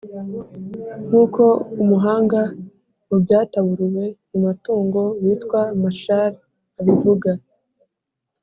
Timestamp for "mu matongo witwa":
4.29-5.61